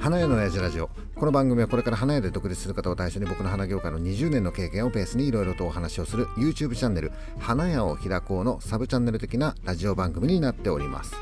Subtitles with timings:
[0.00, 0.88] 花屋の親父ラジオ。
[1.14, 11.14] この番組はこれから花屋で独立する方を対象に僕の花業界の20年の経験をベースにいろいろとお話をする YouTube チャンネル花屋を開こうのサブチャンネル的なラジオ番組になっております。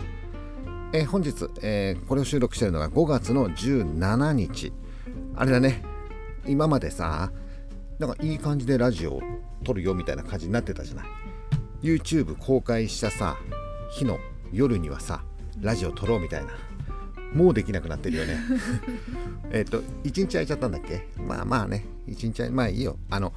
[0.92, 4.72] え本日、えーこれを収録しているのが5月の17日。
[5.34, 5.82] あれだね。
[6.46, 7.32] 今までさ
[7.98, 9.22] なんかいい感じでラジオを
[9.64, 11.06] 撮るよみたいな感じになってたじゃない
[11.82, 13.36] ？YouTube 公開したさ
[13.90, 14.20] 日の
[14.52, 15.24] 夜にはさ
[15.60, 16.67] ラジオ撮ろうみたいな。
[17.34, 18.38] もうできなくなってるよね。
[19.52, 21.06] えっと1日空いちゃったんだっけ？
[21.18, 21.84] まあまあね。
[22.08, 22.98] 1日空いまあいいよ。
[23.10, 23.32] あの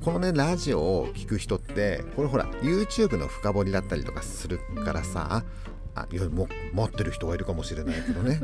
[0.00, 5.44] このねラジオを聞く人ってこれほら YouTube の深掘りだったりとかするからさ
[5.94, 8.40] あいやも持ってる人がいるかもしれないけどね。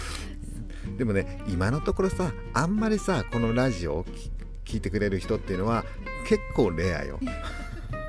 [0.98, 4.30] でもね今のところさあんまりさこのラジオを聞
[4.64, 5.84] 聞いてくれる人っていうのは
[6.28, 7.18] 結構レアよ。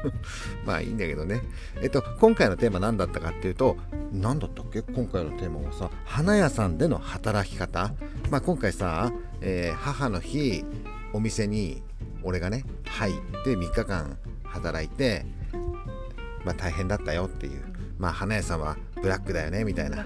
[0.66, 1.42] まあいいんだけどね。
[1.82, 3.78] えっと今回のテーマ何だったかっていうと
[4.12, 4.82] 何だったっけ？
[4.82, 7.94] 今回のテーマはさ花屋さんでの働き方。
[8.30, 9.12] まあ今回さ、
[9.42, 10.64] えー母の日
[11.14, 11.84] お店に
[12.24, 15.26] 俺がね入って3日間働いて
[16.46, 17.62] まあ大変だったよっていう。
[17.98, 20.06] まあ花屋さんはブラックだよねみたいな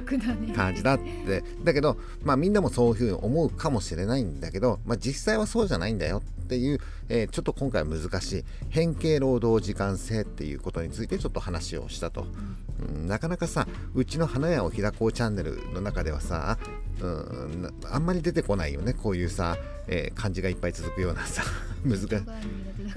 [0.56, 1.44] 感じだって。
[1.64, 8.46] だけどまあみんなもそういうふうに思うかもしれないんだけど、まあ、実際はそうじゃないんだよっていう、えーちょっと今回は難しい。
[8.70, 16.58] 変形労働時間制っていうことについてちょっと話をしたと、うんなかなかさうちの花屋を開こうチャンネルの中ではさ、
[17.02, 21.44] うん、なあんまり出てこないよねこういうさ、えー漢字がいっぱい続くようなさ
[21.86, 22.08] 難しい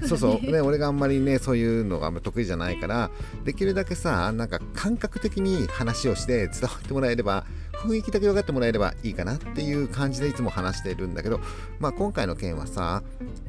[0.07, 3.11] そうそう、ね、俺があんまりねそういうのが得意じゃないから
[3.43, 11.39] できるだけさなんか感覚的に話をして伝わってもらえれば雰囲気だけ分かってもらえればいいかなっていう感じでいつも話しているんだけど、
[11.79, 13.01] まあ、今回の件はさ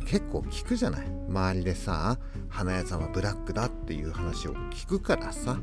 [0.07, 1.07] 結構聞くじゃない？
[1.29, 5.59] 周りでさ花屋さんはブラックだっていう話を聞くからさ、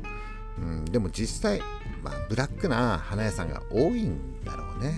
[0.58, 1.60] うん、でも実際、
[2.02, 4.94] まあ、ブラックな花屋さんが多いんだろうね。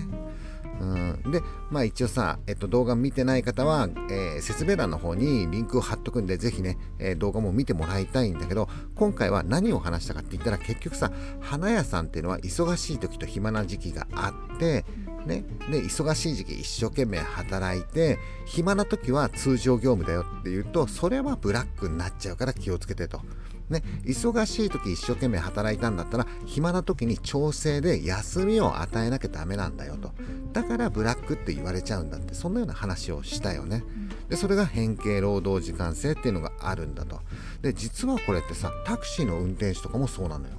[0.79, 0.85] う
[1.27, 14.85] ん、で、まあ一応さ、えっと、動画見てない方は、えー説明欄の方にリンクを貼っとくんで、ぜひね、えー動画も見てもらいたいんだけど、今回は何を話したかって言ったら、結局さ、花屋さんっていうのは忙しい時と暇な時期があって、
[15.25, 23.21] ね、で忙しい時期一生懸命働いて暇な時は通常業務だよっていうとそれはブラックになっちゃうから気をつけてと。
[23.69, 30.11] ね、忙しい時一生懸命働いたんだったら暇な時に調整で休みを与えなきゃダメなんだよと。
[30.51, 32.33] だからブラックって言われちゃうんだって。
[32.33, 33.83] そんなような話をしたよね。
[34.29, 37.19] でそれが変形労働時間制っていうのがあるんだと。
[37.61, 40.55] で実はこれってさタクシーの運転手とかもそうなのよ。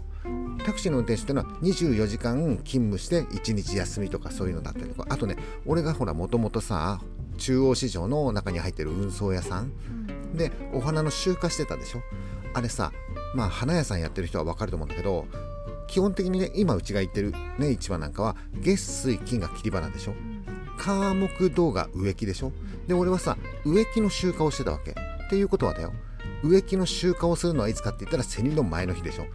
[0.64, 5.06] タクシーの運転手っていうのは24時間勤務して1日休みとかそういうのだったりとか。
[5.10, 5.36] あとね
[5.66, 7.00] 俺がほらもともとさ
[7.36, 9.72] 中央市場の中に入ってる運送屋さん。
[10.34, 12.00] でお花の集荷してたでしょ
[12.54, 12.92] あれさ
[13.34, 15.26] まあ花屋さんやってる人は分かると思うんだけど
[15.86, 20.14] 基本的にね今うちが行ってるね市場なんかは月水金が切り花でしょ。
[20.78, 22.52] 火木土が植木でしょ。
[22.86, 24.92] で俺はさ植木の集荷をしてたわけ。
[24.92, 24.94] っ
[25.30, 25.92] ていうことはだよ。
[26.42, 29.26] 植木の集荷をするのはいつかって言ったら競りの前の日でしょ。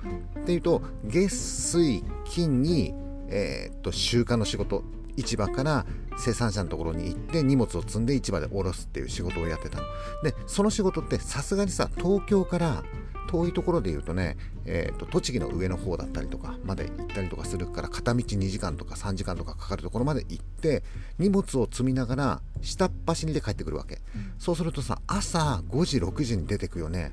[0.41, 2.93] っていうと月水金に、
[3.29, 4.83] えーっと集荷の仕事。
[5.15, 5.85] 市場から
[6.17, 9.83] 生産者のところに行って荷物を積んで市場で下ろすっていう仕事をやってたの。
[10.23, 12.83] でその仕事ってさすがにさ東京から
[13.29, 20.81] 遠いところで言うとね、えー、と栃木の上の方だったりとかまで行ったりとかするから片道2時間とか3時間とかかかるところまで行って
[21.19, 23.99] 荷物を積みながら下っ走りで帰ってくるわけ、
[24.39, 27.11] そうするとさ朝5時6時に出てくよね。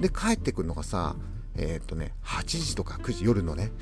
[0.00, 1.16] で帰ってくるのがさ
[1.56, 3.72] えっ、とね8時とか9時夜のね。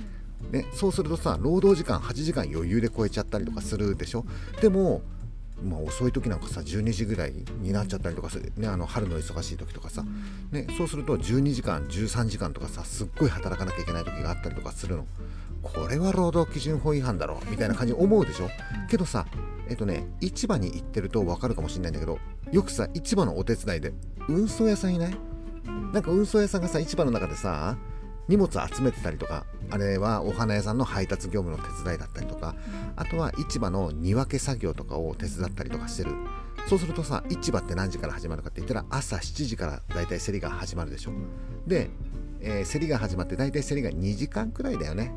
[0.51, 4.25] ね、そうするとさ労働時間8時間余裕で超えちゃったりとかするでしょ。
[4.63, 5.03] でも
[5.63, 10.05] まあ、遅い時なんかさ12時ぐらいになっちゃったりとかする、ね、あの春の忙しい時とかさ、
[10.51, 15.07] ね、そうすると12時間13時間とかさすっごい働かなきゃいけない時があったりとかするの。
[15.63, 18.51] これは労働基準法違反だろみたいな感じに思うでしょ。
[18.91, 19.27] けどさ
[19.69, 22.19] えっとね市場に行ってると分かるかもしれないんだけど
[22.53, 23.95] よくさ市場のお手伝いで
[24.29, 25.17] 運送屋さんいない？
[25.95, 27.79] なんか運送屋さんがさ市場の中でさ
[28.29, 32.55] 荷物集めてたりとかあれはお花屋さんの配達業務の手伝いだったりとか
[32.97, 36.13] あとは市場の荷分け作業とかを手伝ったりとかしてる。
[36.67, 41.13] そうするとさ市場って何時から始まるかって言ったら朝7時からだいたい競りが始まるでしょ。
[41.67, 41.91] で、
[42.41, 45.13] えー競りが始まってだいたい競りが2時間くらいだよね。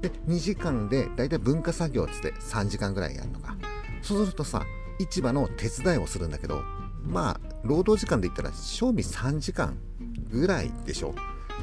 [0.00, 3.56] で2時間でだいたい文化作業っつって3時間くらいやるのか。
[4.00, 4.64] そうするとさ
[5.00, 6.62] 市場の手伝いをするんだけど
[7.02, 9.76] まあ労働時間で言ったら賞味3時間
[10.30, 11.14] ぐらいでしょ。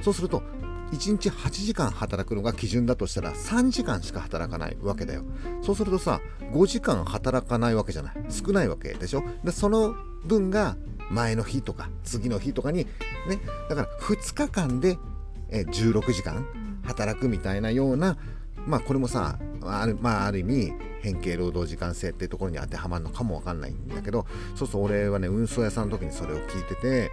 [0.02, 0.44] そうすると
[0.92, 5.24] 1日8時間働くのが基準だとしたら3時間しか働かないわけだよ。
[5.62, 6.22] そうするとさ
[6.54, 8.14] 5時間働かないわけじゃない。
[8.30, 9.24] 少ないわけでしょ。
[9.44, 9.96] でその
[10.26, 10.78] 分が
[11.10, 12.86] 前の日とか次の日とかに
[13.28, 13.40] ね
[13.70, 14.98] だから2日間で
[15.52, 16.46] 16時間
[16.84, 18.18] 働くみたいなような
[18.66, 24.26] まあこれもさある,、まあ、ある意味変形労働時間制っていうところに当てはまるのかもわかんないんだけど
[24.56, 27.12] そうそう俺はね運送屋さんの時にそれを聞いてて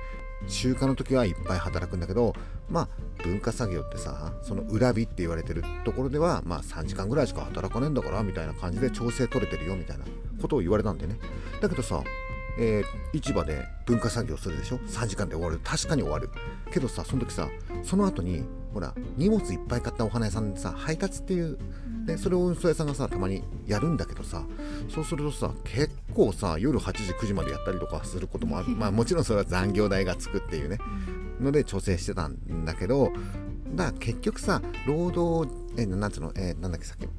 [0.49, 2.35] 中華の時はいっぱい働くんだけど
[2.69, 2.89] まあ
[3.23, 10.05] 文化作業ってさその裏日って言われてるところではまあ3時間ぐらいしか働かねえんだからみたいな感じで調整取れてるよみたいな
[10.41, 11.19] ことを言われたんでね。
[11.61, 12.03] だけどさ
[12.59, 15.61] えー、市場で文化作業するでしょ？3時間で終わる。
[15.63, 16.31] 確かに終わる。
[16.73, 17.49] けどさその時さ
[17.83, 18.45] その後に
[18.77, 21.57] ほら荷物いっぱい買ったお花屋さんでさ配達っていう
[22.05, 24.45] でそれを運送屋さんがさたまにやるんだけどさ
[24.91, 28.69] そうするとさ結構さ夜8時9時までやったりとかすることもある。
[28.69, 30.77] まあもちろんそれは残業代がつくっていうね。
[31.41, 33.11] ので調整してたんだけど
[33.75, 36.33] だから結局さ労働えなんつうの？
[36.37, 37.13] えー、なんだっけさっきの。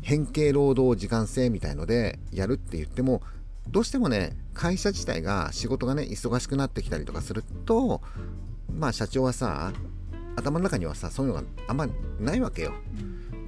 [0.00, 3.20] 変形労働時間制みたいのでやるって言っても
[3.68, 8.00] どうしてもね会社自体が仕事がね忙しくなってきたりとかすると
[8.74, 9.72] まあ社長はさ
[10.36, 11.86] 頭の中にはさそういうのがあんま
[12.20, 12.72] ないわけよ。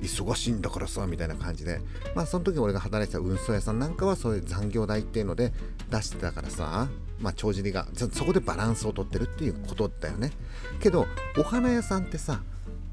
[0.02, 1.80] 忙しいんだからさみたいな感じで。
[2.14, 5.52] まあその時俺が働いてた運送屋さんなんかはそういう残業代っていうので
[5.90, 6.88] 出してたからさ
[7.20, 10.32] まあ帳尻がそこでバランスをとってるっていうことだよね。
[10.80, 11.06] けど
[11.38, 12.42] お花屋さんってさ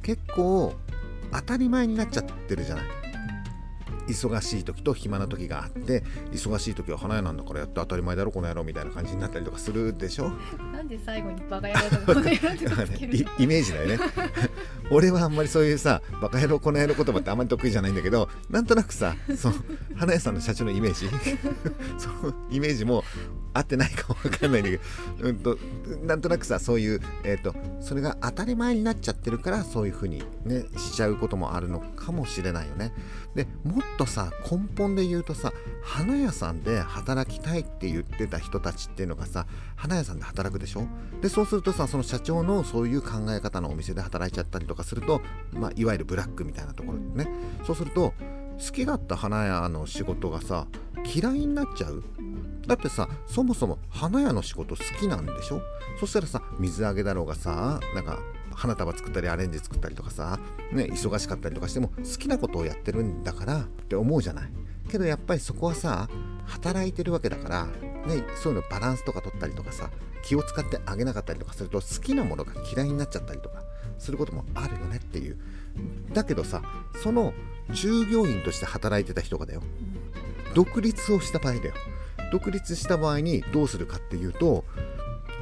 [0.02, 0.74] 結構
[1.32, 2.86] 当たり前になっちゃってるじゃない
[4.08, 10.32] 忙しい時と暇な時があって忙しい時は花屋なんだからやって当たり前だろこの野郎みたいな感じになったりとかするでしょ？
[10.74, 14.00] なんで最後にバカ野郎とか イメージだよね。
[14.90, 19.54] 俺はあんまりそういうさバカ野郎この野郎言葉ってあんまり得意じゃないんだけどなんとなくさそう
[19.96, 21.08] 花屋さんの社長のイメージ？
[21.98, 23.04] そのイメージも
[23.54, 24.84] 合ってないかもわかんないんだけど、
[25.28, 25.58] うんと、
[26.04, 32.94] なんとなくさそういう、えーと、それが当たり前になっちゃってるからそういう風にねしちゃうこともあるのかもしれないよね。
[33.36, 39.46] でもっとさ根本で言うとさ花屋さんで働きたいって言ってた人たちっていうのがさ
[39.76, 40.88] 花屋さんで働くでしょ？
[41.22, 45.22] でそうするとさその社長のそういう考え方のお店で働いちゃったりとかすると、
[45.54, 47.32] まあ、いわゆるブラックみたいなところでね。
[47.66, 48.14] そうすると
[48.60, 50.68] 好きだった花屋の仕事がさ
[51.06, 52.04] 嫌いになっちゃう。
[52.68, 55.62] だってさそもそも花屋の仕事好きなんでしょ？
[56.00, 58.20] そしたらさ水揚げだろうがさなんか
[58.56, 60.40] 花束作ったりアレンジ作ったりとかさ、
[60.72, 64.50] ね、忙しかったりとかしても好きなことをやってるんだからって思うじゃない。
[64.90, 66.10] けどやっぱりそこはさ
[66.46, 69.90] 働いてるわけだから、ね、そういうのバランスとか取ったりとかさ
[70.24, 73.64] 気を使ってあげなかったりとかすると好きなものが嫌いになっちゃったりとか
[73.98, 75.38] することもあるよねっていう。
[76.14, 76.62] だけどさ
[77.02, 77.34] その
[77.72, 79.62] 従業員として働いてた人がだよ。
[80.54, 81.74] 独立をした場合だよ。
[82.32, 84.66] 独立した場合にどうするかっていうと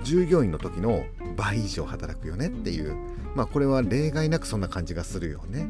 [0.04, 1.06] 従業員の時の
[1.36, 2.96] 倍以上働くよねっていう。
[3.36, 5.70] まあこれは例外なくそんな感じがするよね。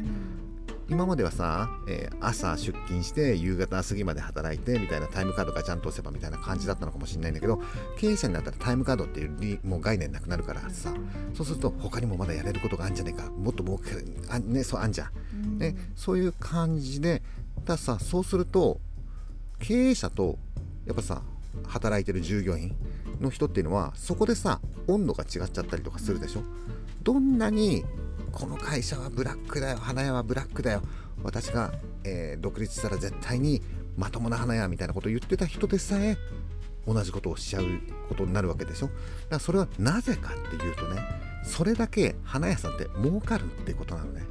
[0.90, 7.62] 今まではさ、えー、朝出勤して夕方過ぎまで働いてみたいなタイムカードがちゃんと押せばみたいな感じだったのかもしれないんだけど
[8.00, 10.92] 経営者になったらタイムカードっていうもう概念なくなるからさ
[11.36, 13.30] そうすると他にもまだやれることがあるんじゃねえか。
[13.30, 13.92] もっと儲け
[14.30, 17.22] あ,、ね、そうあんじゃん、ね、そういう感じで
[17.66, 18.80] ださそうすると
[19.60, 20.40] 経営者と
[20.88, 21.22] やっぱさ
[21.68, 22.76] 働いてる従業員
[23.20, 26.44] の人っていうのはそこでさ温度が違っちゃったりとかするでしょ。
[27.04, 27.86] どんなに
[28.32, 30.82] この会社はブラックだよ花屋はブラックだよ。
[31.24, 31.74] 私が、
[32.04, 33.62] えー、独立したら絶対に
[33.98, 36.18] まともな花屋みたいなことを言ってた人でさえ
[36.88, 37.66] 同じことをしちゃう
[38.08, 38.88] ことになるわけでしょ。
[38.88, 38.98] だか
[39.32, 41.02] らそれはなぜかっていうとね
[41.44, 44.24] それだけ花屋さんって儲かるってことなのね。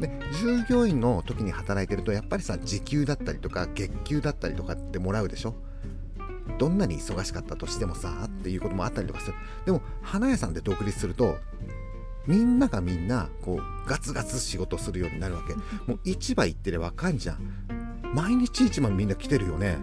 [0.00, 0.10] で
[0.40, 5.54] 従業員の時に働いてるとやっぱりさ時給だったりとか月給だったりとかってもらうでしょ。
[6.58, 9.34] どんなに忙しかったとしてもさっていうこともあったりとかする。
[9.64, 11.38] でも花屋さんで独立すると
[12.26, 15.54] みんながみんなこうガツガツ仕事するようになるわけ。
[15.90, 17.38] もう市場行ってればわかんじゃん。
[18.14, 19.78] 毎日市場みんな来てるよね。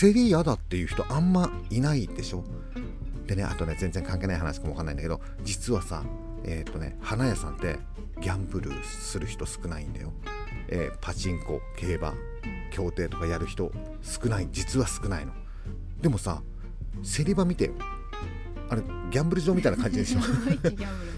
[0.00, 2.44] 競り嫌だっていう人あんまいないでしょ。
[3.26, 6.02] でねあとね全然関係ない話かもわかんないんだけど実はさ
[6.44, 7.78] えっ、ー、とね花屋さんって
[8.20, 10.12] ギャンブルする人少ないんだよ、
[10.68, 12.14] えー、パチンコ競馬
[12.72, 13.70] 競艇とかやる人
[14.02, 14.48] 少ない。
[14.50, 15.32] 実は少ないの
[16.00, 16.42] でもさ
[17.02, 17.72] 競り場見てよ。
[18.68, 20.20] あれギャンブル場みたいな感じでしょ？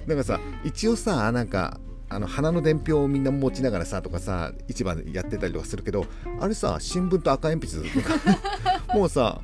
[0.07, 6.07] なんかさ一応さなんかあの花の伝票をみんな持ちながらさとかさ市場でやってたりとかするけど
[6.41, 7.89] あれさ新聞と赤鉛筆
[8.99, 9.41] もうさ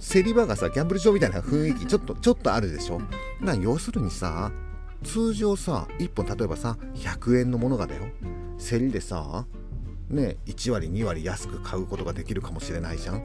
[0.00, 3.00] 競り場がさギャンブル場みたいな雰囲気ちょっとちょっとあるでしょ？
[3.40, 4.50] な要するにさ
[5.04, 8.02] 通常さ1本例えばさ100円のものがだよ。
[8.58, 9.46] 競りでさ
[10.08, 13.22] ね1割2割安く買うことができるかもしれないじゃん、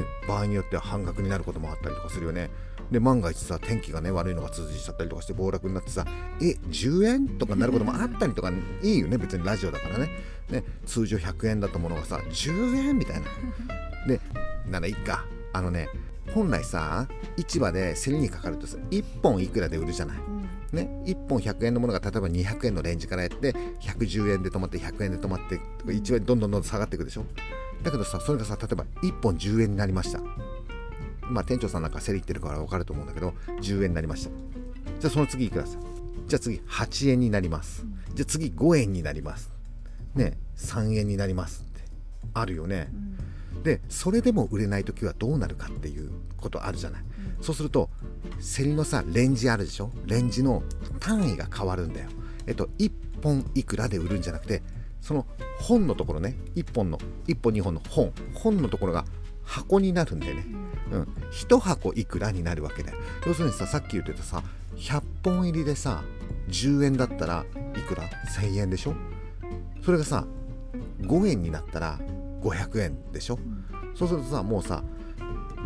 [0.00, 2.50] ね、場合によっては半額になることもあったりとかするよね。
[2.90, 6.04] で万が一さ天気がね悪いのが続いちゃったりとかして暴落になってさ
[6.40, 7.28] え10円？
[7.38, 10.10] とかになることもあったりとかいいよね別にラジオだからね。
[10.50, 12.98] ね通常100円だったものがさ10円？
[12.98, 13.26] みたいな。
[14.06, 14.20] で
[14.70, 15.24] ならいいか。
[15.52, 15.88] あのね
[16.32, 20.18] 本来さ市場で競りにかかるとさ1本いくらで売るじゃない、
[20.72, 27.24] ね、1本100円のものが例えば200円のレンジからやって110円で止まって100円で止まって1円どんどんどんどん下がっていくでしょ
[27.84, 30.20] だけどさそれがさ例えば1本10円になりました。
[31.28, 34.30] まあ店長さんなんか競り行ってるから分かると思うんだけど10円になりました。
[35.00, 35.78] じゃあその次いくらさ
[36.26, 37.86] じゃあ次8円になります。
[38.14, 39.52] じゃあ次5円になります。
[40.14, 41.64] ね3円になります。
[41.68, 41.80] って
[42.32, 42.88] あるよね、
[43.62, 47.04] でそれでも売れない時はどうなるかっていうことあるじゃない、
[47.40, 47.90] そうすると
[48.56, 49.90] 競りのさレンジあるでしょ？
[50.06, 50.62] レンジの
[51.00, 52.08] 単位が変わるんだよ。
[52.46, 54.62] えっと1本いくらで売るんじゃなくて
[55.04, 55.26] その
[55.60, 59.04] 本のところね1本の1本2本の本本のところが
[59.42, 60.46] 箱になるんだよね、
[60.92, 62.98] うん、1箱いくらになるわけだよ。
[63.26, 64.42] 要するにささっき言ってたさ
[64.76, 66.02] 100本入りでさ
[66.48, 67.44] 10円だったら
[67.76, 68.94] いくら？1000円でしょ？
[69.82, 70.26] それがさ
[71.02, 71.98] 5円になったら
[72.40, 73.38] 500円でしょ、
[73.94, 74.82] そうするとさもうさ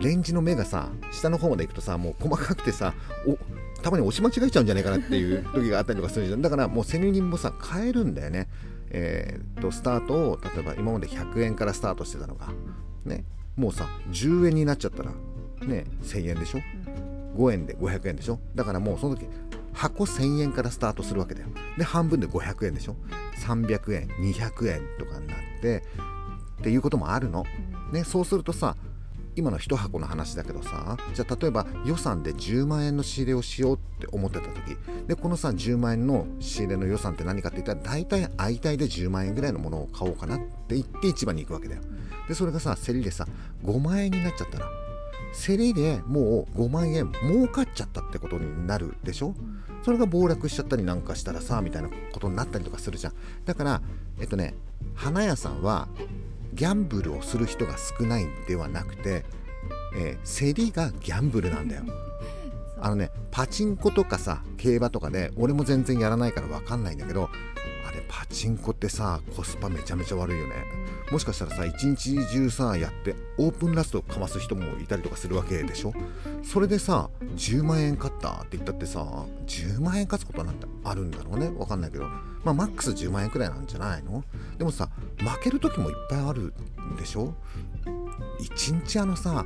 [0.00, 2.92] レンジの目がさ下の方まで行くとさもう細かくてさ
[3.26, 3.38] お
[3.83, 6.42] たまに押し間違えちゃうんじゃないかなっていう時があったりとかするじゃん。
[6.42, 8.49] だからもう競り人もさ変えるんだよね
[8.90, 12.49] えー、とスタートを例えば今まで100円からスタートしてたのが
[13.04, 13.25] ね
[13.57, 15.11] もうさ10円になっちゃったら
[15.66, 16.61] ね1000円でしょ
[17.37, 18.38] ？5円で500円でしょ？
[18.54, 19.26] だからもうその時
[19.73, 21.49] 箱1000円からスタートするわけだよ。
[21.76, 22.97] で半分で500円でしょ
[23.37, 25.85] ？300円200円とかになって
[26.61, 27.45] っていうこともあるの、
[27.92, 28.76] ね、そうするとさ
[29.38, 34.76] 今の1箱の話だけどさじゃあ例えば予算で10万円の仕入れをしようって思ってた時
[35.07, 41.83] でこのさ10万円の仕入れの予算って何かって言ったら大体相対で10万円ぐらいのものを買おうかなって言って市場に行くわけだよ。
[42.26, 43.26] でそれがさ競りでさ
[43.64, 44.66] 5万円になっちゃったら
[45.47, 49.35] 競りでもう5万円儲かっちゃったってことになるでしょ？
[49.85, 53.12] それが暴落しちゃったりなんかしたらさみたいなことになったりとかするじゃん。
[53.45, 53.80] だから
[54.21, 54.54] えっとね
[54.95, 55.88] 花屋さんは
[56.55, 59.25] ギャンブルをする人が少ないんではなくて、
[59.97, 61.83] えー、競りがギャンブルなんだよ。
[62.81, 67.28] あのねパチンコとかさ競馬とかで俺も全然やらないから分かんないんだけど
[67.87, 70.55] あれパチンコってさコスパめちゃめちゃ悪いよね。
[71.12, 75.93] もしかしたらさ一日中さやってオープンラストかます人もいたりとかするわけでしょ？
[76.43, 79.00] それでさ10万円勝ったって言ったってさ
[79.47, 81.49] 10万円勝つことなんてあるんだろうね？
[81.50, 82.05] 分かんないけど。
[82.45, 84.23] まあマックス10万円くらいなんじゃないの？
[84.59, 84.88] でもさ
[85.19, 86.55] 負ける時もいっぱいある
[86.93, 87.35] んでしょ？
[88.41, 89.45] 一日あのさ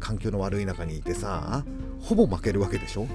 [0.00, 1.64] 環境の悪い中にいてさ
[2.00, 3.06] ほぼ負けるわけでしょ？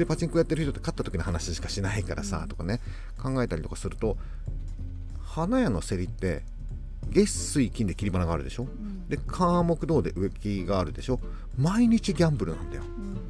[0.00, 2.80] でパチンコやってる人って勝った時の話しかしないからさとかね
[3.22, 4.16] 考えたりとかすると
[5.22, 6.42] 花屋の競りって
[7.10, 11.20] 月水金で切り花があるでしょ、うん、で火木道で植木があるでしょ？
[11.58, 12.82] 毎日ギャンブルなんだよ、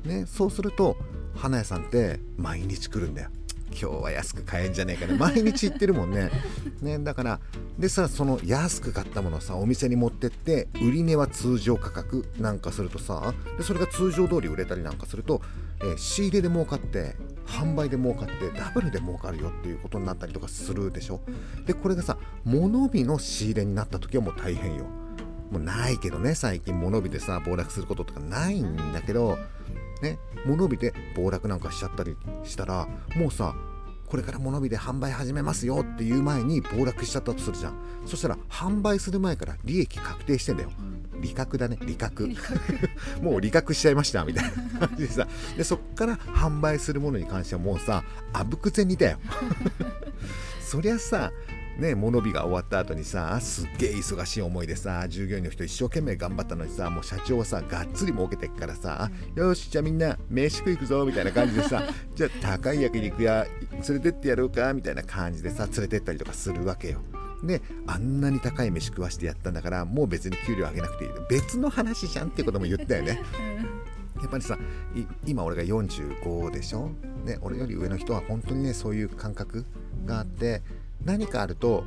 [0.04, 0.96] うん、ね、そうすると
[1.34, 3.30] 花屋さんって毎日来るんだよ。
[3.72, 5.16] 今日は安く買えんじゃねえかね。
[5.16, 6.30] 毎日行ってるもんね。
[6.82, 7.40] ねだから
[7.78, 15.40] でさその安く買ったものをさお店に持ってって売り値は通常価格なんかするとさでそれが通常通り売れたりなんかすると、
[15.82, 21.20] え、仕入れで儲かって販売で儲かってダブルで儲かるよっていうことになったりとかするでしょ？
[21.66, 24.84] でこれがさ物日の仕入れになった時はもう大変よ。
[25.50, 29.36] もうないけどね最近物日でさ暴落することとかないんだけど
[30.00, 33.56] ね物火で暴落なんかしちゃったりしたらもうさ
[34.10, 37.74] これから物火で販売始めますよっていう前に暴落しちゃったとするじゃん。
[38.06, 40.70] そしたら販売する前から利益確定してんだよ。
[41.20, 41.78] 利確だね。
[41.82, 42.28] 利確。
[43.22, 44.50] もう利確しちゃいましたみたいな
[44.88, 45.28] 感じでさ。
[45.56, 48.02] でそっから販売するものに関してはもうさ
[48.32, 49.20] あぶく銭だよ。
[50.60, 51.30] そりゃさ
[51.78, 61.82] ね、物日が終わった後にさすっげえ忙しい思いでさ従業員の人一生懸命頑張ったのにさもう社長はさがっつり儲けてっからさ、うん、よしじゃあみんな飯食い行くぞみたいな感じでさ
[62.14, 67.00] じゃあ高い焼肉屋連れてってやろうかみたいな感じでさ連れてったりとかするわけよ。
[67.42, 73.22] であんなに高い飯食わしてやったんだからもう別に給料上げなくていい別の話じゃんっていうことも言ったよね。
[74.20, 74.58] やっぱりさ
[75.24, 76.90] 今俺が45でしょ、
[77.24, 79.64] ね、俺より上の人は本当にねそういう感覚
[80.04, 81.84] があって、うん何かあると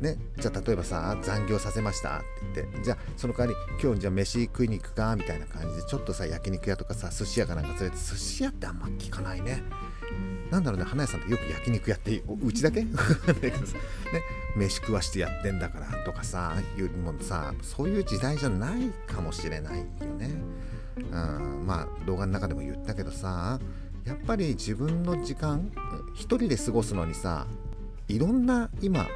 [0.00, 2.20] ね、じゃあ例えばさ残業させましたっ
[2.54, 9.62] て言ってじゃあその代わり今日じゃあ飯食いに行くかみたいな感じでちょっとさ焼肉屋とかさ寿司屋かなんか連れて寿司屋ってあんま聞かないね。
[10.50, 12.84] なんだろうね花屋さんってよく焼肉やってうちだけ？
[12.84, 12.88] ね
[14.56, 20.36] 飯食わしてやってんだからとかさいうもさそういう時代じゃないかもしれないよね。
[20.96, 23.58] うんまあ動画の中でも言ったけどさ
[24.04, 25.70] やっぱり自分の時間
[26.14, 27.46] 一人で過ごすのにさ
[28.08, 29.06] いろんな今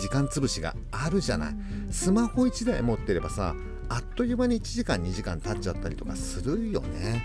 [0.00, 1.54] 時間つぶしがあるじゃない
[1.90, 3.54] スマホ1台持ってればさ
[3.88, 7.22] あっという間に1時間2時間経っちゃったりとかするよね。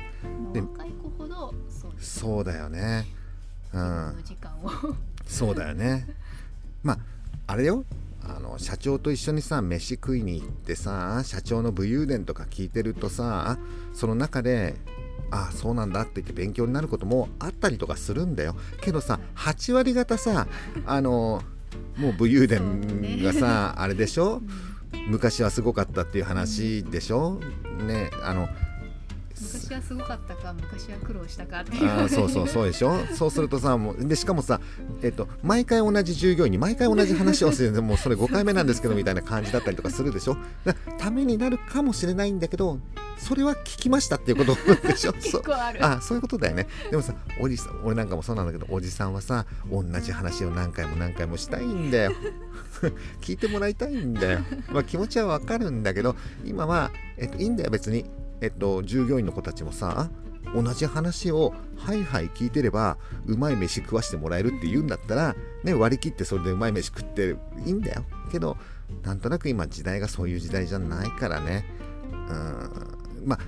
[0.53, 1.53] で若い子ほど
[1.99, 3.07] そうだよね。
[3.73, 4.23] うん。
[5.25, 6.07] そうだよね。
[6.83, 6.99] まあ
[7.47, 7.83] あれよ
[8.23, 13.57] あの社長と一緒にさ飯食いに行ってさ社長の武勇伝とか聞いてるとさ
[13.93, 14.75] その中で
[15.31, 18.55] ああそうなんだって言って勉強になることもあったりとかするんだよ。
[18.81, 20.47] けどさ8割方さ
[20.85, 21.41] あの
[21.97, 24.41] もう武勇伝がさ、あれでしょ？
[25.07, 27.39] 昔はすごかったっていう話でしょ？
[27.87, 28.47] ねあの
[29.43, 31.89] 昔はすごかったか昔は苦労したかっていう。
[31.89, 32.93] あーそうそうそうでしょ？
[33.15, 34.59] そうするとさもうでしかもさ、
[35.01, 40.35] えっと、毎回同じ従業員に毎回同じ話をするもうそれ5回目なんですけどみたいな感じだったりとかするでしょ？
[40.65, 42.79] だためになるかもしれないんだけど
[43.27, 44.55] それは聞きましたっていうこと
[44.87, 45.13] でしょ？
[45.13, 45.43] 結そう。
[45.43, 45.85] 構ある。
[45.85, 46.67] あそういうことだよね。
[46.89, 52.11] でもさおじさん俺なんかもそうなんだけどおじさんはさ同じ話を何回も何回もしたいんだよ。
[53.21, 54.39] 聞いてもらいたいんだよ、
[54.71, 58.09] まあ、気持ちはわかるんだけど今は、えっと、いいんだよ別に、
[58.41, 60.09] えっと、従業員の子たちもさ
[60.55, 62.97] 同じ話をはいはい聞いてれば
[63.27, 67.35] うまい飯食わしてもらえるって言うんだったら、ね、割り切ってそれでうまい飯食って
[67.65, 68.03] いいんだよ。
[68.31, 68.57] けど
[69.03, 71.65] なんとなく今時代がそういう時代じゃないからね。
[72.11, 72.50] うん
[73.25, 73.39] まあ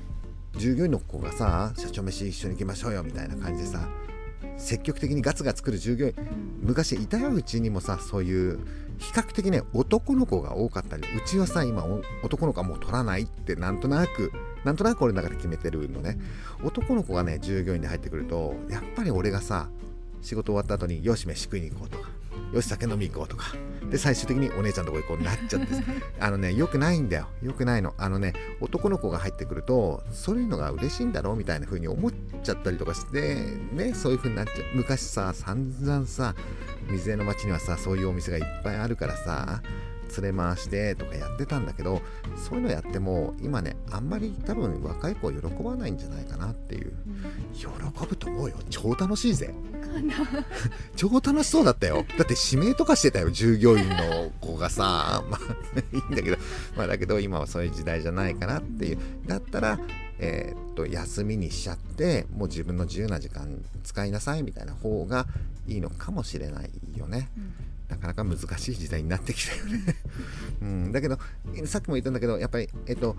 [0.57, 3.87] 従業員の子がさ社長飯一緒に行きましょうよみたいな感じでさ
[4.57, 6.13] 積極的にガツガツ来る従業員
[6.61, 8.59] 昔いたようちにもさそういう
[8.99, 14.31] 比較的ね男の子が多かったりうちはさ今お男の子はもう取らないってなんとなく
[14.63, 16.17] なんとなく俺の中で決めてるのね。
[16.63, 19.69] 男の子がね従業員で入ってくるとやっぱり俺がさ
[20.21, 22.09] 仕事終わった後によし飯食いに行こうとか
[22.53, 23.53] よし酒飲み行こうとか
[23.93, 25.67] で最終的にお姉ちゃんのとこ行こうになっちゃって
[26.19, 27.27] あのねよくないんだよ。
[27.43, 27.93] よくないの。
[27.99, 34.77] あのね男の子が入ってくるとそういうのが嬉しいんだろうみたいな風に思っちゃったりとかしてねそういう風になっちゃう。
[34.77, 36.33] 昔さ散々さ
[36.89, 39.61] 水江の町にはさそういうお店がいっぱいあるからさ
[40.21, 42.01] 連れ回してとかやってたんだけど
[42.37, 46.93] そういうのやっても今ねあんまり多分若い子喜ばないんじゃないかなっていう。
[47.53, 47.67] 喜
[48.07, 48.55] ぶと思うよ。
[48.69, 49.53] 超楽しいぜ。
[50.95, 52.05] 超楽しそうだったよ。
[52.17, 55.23] だって指名とかしてたよ従業員の子がさ。
[55.29, 56.37] まあいいんだけど。
[56.75, 58.99] まあだけど今はそういう時代じゃないかなっていう。
[59.27, 59.79] だったら
[60.19, 65.27] えーっと休みにしちゃってもう自分の自由な時間使いなさいみたいな方が
[65.67, 67.29] いいのかもしれないよね。
[67.93, 69.95] なかなか難しい時代になってきたよね、
[70.61, 71.17] うん、だけど
[71.65, 73.15] さっきも言ったんだけどやっぱり、えっと、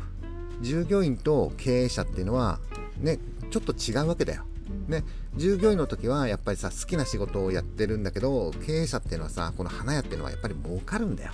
[0.61, 2.61] 従業員と経営者っていうのは
[2.99, 3.19] ね
[3.51, 4.45] ちょっと違うわけだよ。
[4.89, 5.05] ね、
[5.37, 11.33] 従業員の時はやっぱりさ好きな仕事をやってるんだけど経営者っていうのはさこの花屋っていうのはやっぱり儲かるんだよ。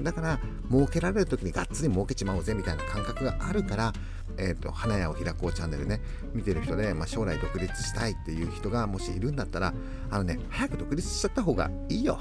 [0.00, 3.92] だから儲けられる時にがっつり儲けちまおうぜみたいな感覚があるから、
[4.36, 6.00] えー、と花屋を開こうチャンネルね
[6.34, 9.74] 見てる人で、まあ、将来独立したいっていう人がもしいるんだったら
[10.10, 12.18] あのね早く独立しちゃった方がいいよ。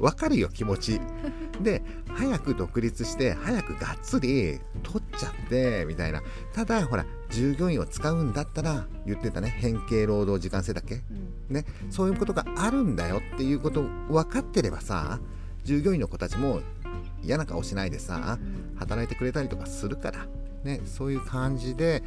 [0.00, 1.00] わかるよ気持ち。
[1.62, 6.22] で早く独立して早くがっつり取っちゃってみたいな。
[6.52, 9.48] ただほら従業員を使うんだったら言ってたね。
[9.50, 11.02] 変形労働時間制だっけ？
[11.48, 15.18] ね、そういうことがあるんだよっていうこと分かってればさ
[15.64, 16.60] 従業員の子たちも
[17.22, 18.38] 嫌な顔しないでさ
[18.76, 20.26] 働いてくれたりとかするから、
[20.62, 22.02] ね、そういう感じで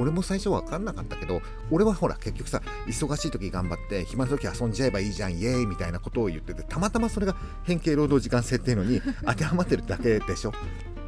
[0.00, 10.52] 俺も最初分かんなかったけど俺はほら結局さ忙しい時頑張って暇な時遊んじゃえばいいじゃんイエーイみたいなことを言っててたまたまそれが変形労働時間制っていうのに 当てはまってるだけでしょ。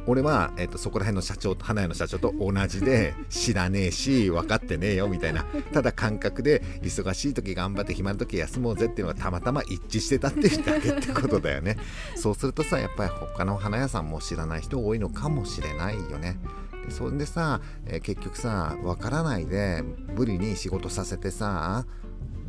[0.05, 11.77] 俺は、えっとそこら辺の社長と花屋の社長と同じで知らねえし分かってねえよみたいなただ感覚で忙しい時頑張って暇な時休もうぜっていうのがたまたま一致してたっていうだけってことだよね。
[12.17, 16.37] そうするとさやっぱり他の花屋さんも知らない人多いのかもしれないよね
[16.85, 19.83] でそんでさ、えー結局さ分からないで
[20.15, 21.85] 無理に仕事させてさ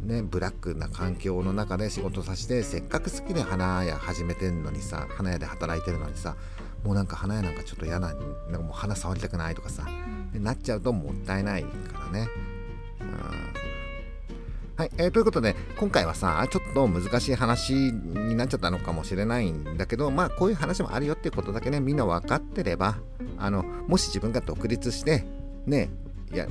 [0.05, 6.37] ね、ブラックな環境の中で仕事させてせっかく好きで花屋始めてんのにさ花屋で働いてるのにさ
[6.85, 8.19] もうなんか花屋なんかちょっと嫌ななん
[8.53, 9.87] かもう花触りたくないとかさ
[10.33, 11.69] でなっちゃうともったいないか
[12.01, 12.29] らね。
[13.01, 13.74] うん
[14.77, 22.97] はい、えーということで今回はさちょっと難しい話になっちゃったのかもしれないんだけどまあこういう話もあるよっていうことだけねみんな分かってれば
[23.39, 25.25] あのもし自分が独立して
[25.67, 25.91] ね
[26.33, 26.49] いや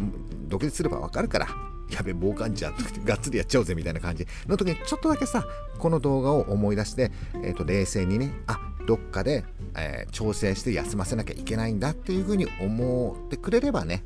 [0.47, 1.47] 独立すれば分かるから
[1.91, 4.25] やべ儲かんじゃんってがっつりやっちゃおうぜみたいな感じ。
[4.47, 5.45] の時にちょっとだけさ
[5.77, 7.11] この動画を思い出して、
[7.43, 8.57] えー、と冷静にねあ
[8.87, 9.43] どっかで、
[9.75, 14.03] えー調整して休ませなきゃいけないんだっていうふうに思ってくれればね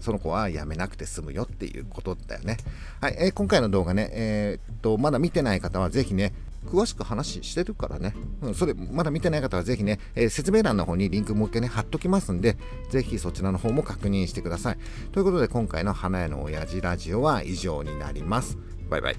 [0.00, 2.56] その子は辞めなくて済むよっていうことだよね。
[3.00, 6.32] はい、えー今回の動画ね、えーっと、まだ見てない方はぜひね、
[6.66, 12.56] 詳しく話してるからね、うん、それまだ見てない方はぜひね、えー説明欄の方にリンクもう一回ね、貼っときますんで、
[12.90, 14.78] ぜひそちらの方も確認してください。
[15.12, 18.58] ということで、今回の花屋の親父ラジオは以上になります。
[18.88, 19.16] バイバイ。